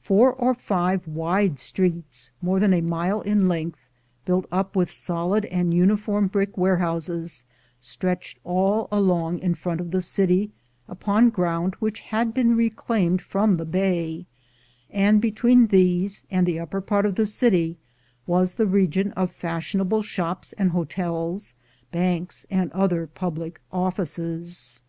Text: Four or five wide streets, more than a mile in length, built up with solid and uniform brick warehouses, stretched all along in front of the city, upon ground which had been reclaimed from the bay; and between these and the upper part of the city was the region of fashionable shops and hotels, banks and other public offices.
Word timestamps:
Four 0.00 0.32
or 0.32 0.54
five 0.54 1.06
wide 1.06 1.58
streets, 1.58 2.30
more 2.40 2.58
than 2.58 2.72
a 2.72 2.80
mile 2.80 3.20
in 3.20 3.46
length, 3.46 3.90
built 4.24 4.46
up 4.50 4.74
with 4.74 4.90
solid 4.90 5.44
and 5.44 5.74
uniform 5.74 6.28
brick 6.28 6.56
warehouses, 6.56 7.44
stretched 7.78 8.38
all 8.42 8.88
along 8.90 9.38
in 9.40 9.54
front 9.54 9.82
of 9.82 9.90
the 9.90 10.00
city, 10.00 10.50
upon 10.88 11.28
ground 11.28 11.74
which 11.74 12.00
had 12.00 12.32
been 12.32 12.56
reclaimed 12.56 13.20
from 13.20 13.56
the 13.56 13.66
bay; 13.66 14.24
and 14.90 15.20
between 15.20 15.66
these 15.66 16.24
and 16.30 16.46
the 16.46 16.58
upper 16.58 16.80
part 16.80 17.04
of 17.04 17.16
the 17.16 17.26
city 17.26 17.76
was 18.26 18.52
the 18.54 18.64
region 18.66 19.12
of 19.12 19.30
fashionable 19.30 20.00
shops 20.00 20.54
and 20.54 20.70
hotels, 20.70 21.52
banks 21.92 22.46
and 22.50 22.72
other 22.72 23.06
public 23.06 23.60
offices. 23.70 24.80